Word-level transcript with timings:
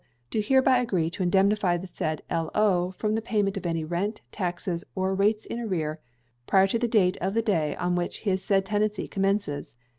do 0.31 0.41
hereby 0.41 0.79
agree 0.79 1.11
to 1.11 1.21
indemnify 1.21 1.77
the 1.77 1.85
said 1.85 2.23
L.O. 2.27 2.89
from 2.97 3.13
the 3.13 3.21
payment 3.21 3.55
of 3.55 3.67
any 3.67 3.83
rent, 3.83 4.19
taxes, 4.31 4.83
or 4.95 5.13
rates 5.13 5.45
in 5.45 5.59
arrear, 5.59 5.99
prior 6.47 6.65
to 6.65 6.79
the 6.79 6.87
date 6.87 7.17
of 7.17 7.35
the 7.35 7.41
day 7.43 7.75
at 7.75 7.87
which 7.91 8.21
his 8.21 8.43
said 8.43 8.65
tenancy 8.65 9.07
commences. 9.07 9.75